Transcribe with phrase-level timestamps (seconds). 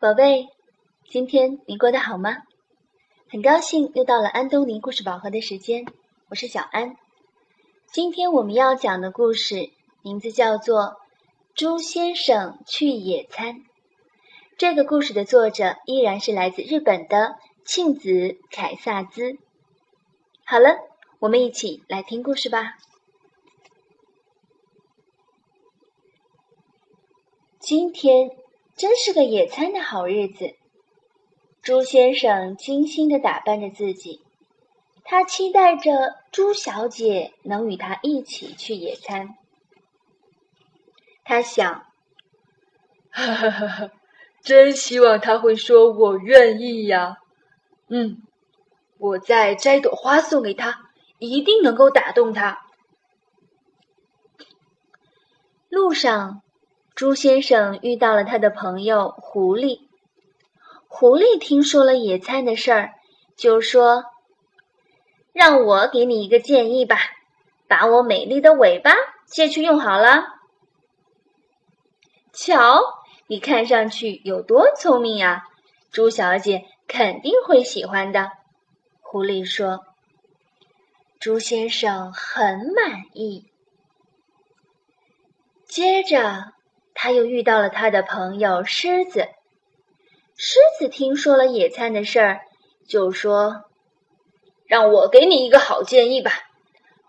[0.00, 0.46] 宝贝，
[1.10, 2.36] 今天你过得好吗？
[3.28, 5.86] 很高兴又到了安东尼故事宝盒的时间，
[6.28, 6.94] 我是小安。
[7.92, 9.72] 今天我们要讲的故事
[10.04, 10.82] 名字叫做
[11.56, 13.56] 《猪先生去野餐》。
[14.56, 19.36] 这个故事的作者依然是来自日本的庆子凯萨兹。
[20.44, 20.78] 好了，
[21.18, 22.74] 我们一起来听故事吧。
[27.58, 28.30] 今天。
[28.78, 30.54] 真是个野餐的好日子。
[31.62, 34.22] 猪先生精心的打扮着自己，
[35.02, 39.34] 他期待着猪小姐能与他一起去野餐。
[41.24, 41.86] 他想，
[43.10, 43.90] 哈哈哈哈，
[44.42, 47.16] 真希望他会说“我愿意”呀。
[47.88, 48.22] 嗯，
[48.98, 50.88] 我再摘朵花送给他，
[51.18, 52.60] 一定能够打动他。
[55.68, 56.42] 路上。
[56.98, 59.82] 猪先生遇到了他的朋友狐狸。
[60.88, 62.94] 狐狸听说了野餐的事儿，
[63.36, 64.02] 就说
[65.32, 66.98] ：“让我给你一个建议吧，
[67.68, 68.96] 把我美丽的尾巴
[69.28, 70.24] 借去用好了。
[72.32, 72.82] 瞧，
[73.28, 75.44] 你看上去有多聪明呀！
[75.92, 78.32] 猪小姐肯定会喜欢的。”
[79.00, 79.84] 狐狸说。
[81.20, 83.46] 猪先生很满意。
[85.64, 86.57] 接着。
[87.08, 89.28] 他又遇到了他的朋友狮子。
[90.36, 92.40] 狮子听说了野餐的事儿，
[92.86, 93.64] 就说
[94.68, 96.32] ：“让我给你一个好建议吧，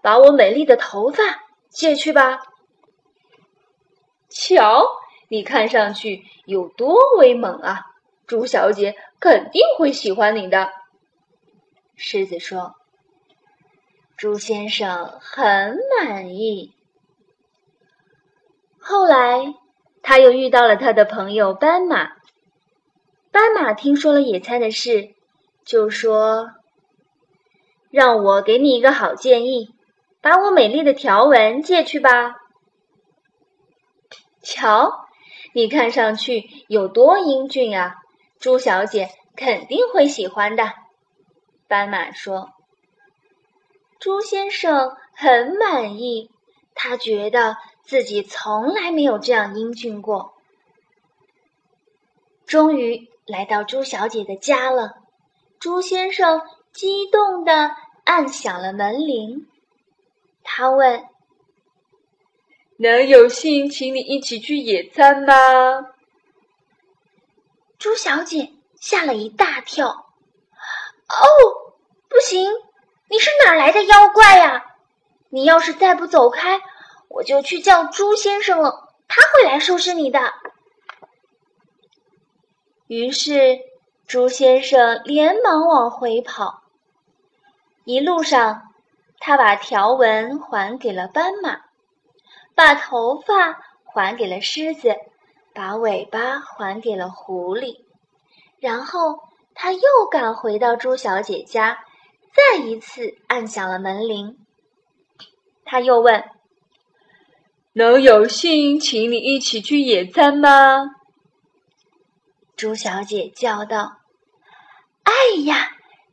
[0.00, 1.24] 把我美丽的头发
[1.68, 2.38] 借去吧。
[4.28, 4.86] 瞧，
[5.28, 7.86] 你看上去有多威猛啊！
[8.24, 10.70] 猪小姐肯定会喜欢你的。”
[11.98, 12.76] 狮子说。
[14.16, 16.72] 猪先生很满意。
[18.78, 19.54] 后来。
[20.08, 22.12] 他又遇到了他的朋友斑马。
[23.30, 25.10] 斑马听说了野餐的事，
[25.66, 26.48] 就说
[27.92, 29.68] ：“让我给你一个好建议，
[30.22, 32.36] 把我美丽的条纹借去吧。
[34.40, 34.90] 瞧，
[35.52, 37.96] 你看上去有多英俊啊！
[38.40, 40.72] 猪小姐肯定会喜欢的。”
[41.68, 42.48] 斑马说。
[44.00, 46.30] 猪先生很满意，
[46.74, 47.58] 他觉得。
[47.88, 50.34] 自己从来没有这样英俊过。
[52.46, 54.92] 终于来到朱小姐的家了，
[55.58, 56.42] 朱先生
[56.74, 59.48] 激动地按响了门铃。
[60.44, 61.06] 他问
[62.78, 65.32] ：“能有幸请你一起去野餐吗？”
[67.80, 69.88] 朱小姐吓了一大跳。
[71.08, 71.24] “哦，
[72.10, 72.50] 不行！
[73.08, 74.76] 你是哪来的妖怪呀？
[75.30, 76.60] 你要是再不走开……”
[77.08, 80.20] 我就去叫猪先生了，他会来收拾你的。
[82.86, 83.58] 于是，
[84.06, 86.62] 猪先生连忙往回跑。
[87.84, 88.62] 一路上，
[89.18, 91.60] 他把条纹还给了斑马，
[92.54, 94.94] 把头发还给了狮子，
[95.54, 97.84] 把尾巴还给了狐狸。
[98.60, 99.18] 然后，
[99.54, 99.80] 他又
[100.10, 101.84] 赶回到猪小姐家，
[102.34, 104.36] 再一次按响了门铃。
[105.64, 106.24] 他又问。
[107.74, 110.86] 能有幸请你一起去野餐吗？
[112.56, 113.98] 朱小姐叫道
[115.04, 115.12] ：“哎
[115.44, 115.70] 呀，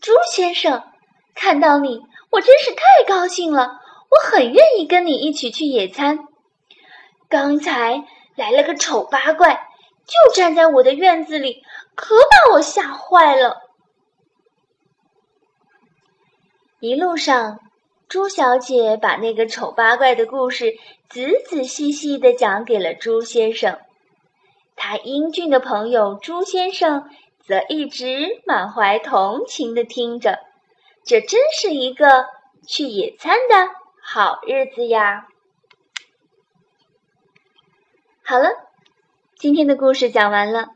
[0.00, 0.84] 朱先生，
[1.34, 2.00] 看到你，
[2.30, 3.80] 我真是太高兴了！
[4.10, 6.18] 我很愿意跟你一起去野餐。
[7.28, 8.04] 刚才
[8.36, 9.66] 来了个丑八怪，
[10.06, 11.62] 就站在我的院子里，
[11.96, 13.56] 可把我吓坏了。
[16.78, 17.58] 一路上。”
[18.08, 20.72] 朱小姐把那个丑八怪的故事
[21.08, 23.78] 仔仔细细的讲给了朱先生，
[24.76, 27.08] 他英俊的朋友朱先生
[27.46, 30.38] 则一直满怀同情的听着。
[31.04, 32.26] 这真是一个
[32.66, 33.70] 去野餐的
[34.02, 35.26] 好日子呀！
[38.22, 38.50] 好了，
[39.38, 40.68] 今天的故事讲完了。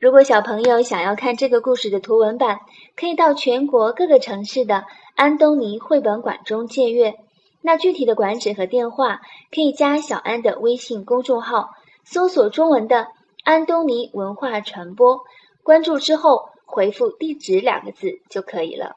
[0.00, 2.58] 如果小朋友想要看这个故事的图文版，
[2.96, 4.84] 可以到全国各个城市的。
[5.14, 7.14] 安东尼绘本馆中借阅，
[7.62, 9.20] 那具体的馆址和电话
[9.50, 11.74] 可以加小安的微信公众号，
[12.04, 13.08] 搜索中文的
[13.44, 15.20] “安东尼文化传播”，
[15.62, 18.96] 关注之后回复“地址”两个字就可以了。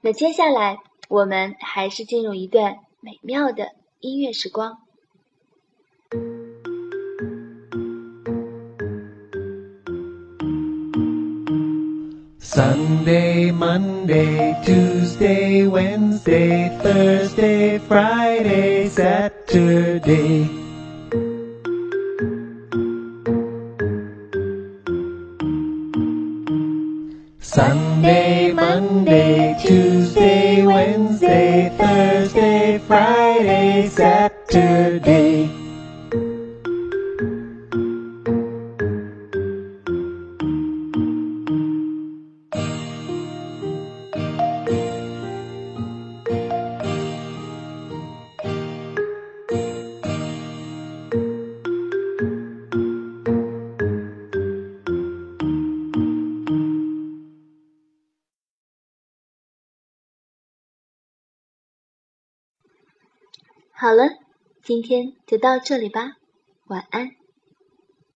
[0.00, 0.78] 那接下来
[1.08, 4.78] 我们还是进入一段美妙的音乐时光。
[12.54, 20.46] Sunday, Monday, Tuesday, Wednesday, Thursday, Friday, Saturday.
[27.40, 31.13] Sunday, Monday, Tuesday, Wednesday.
[63.76, 64.04] 好了，
[64.62, 66.16] 今天就到这里吧，
[66.66, 67.16] 晚安。”